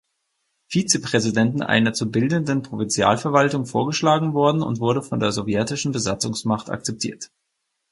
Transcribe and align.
Vizepräsidenten 0.67 1.61
einer 1.61 1.93
zu 1.93 2.09
bildenden 2.09 2.63
Provinzialverwaltung 2.63 3.67
vorgeschlagen 3.67 4.33
worden 4.33 4.63
und 4.63 4.79
wurde 4.79 5.03
von 5.03 5.19
der 5.19 5.31
sowjetischen 5.31 5.91
Besatzungsmacht 5.91 6.71
akzeptiert. 6.71 7.29